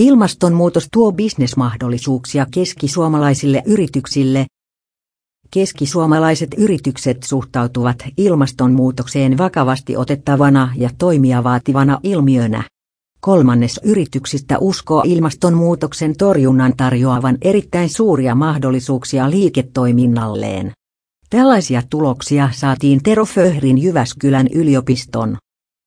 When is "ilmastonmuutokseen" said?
8.16-9.38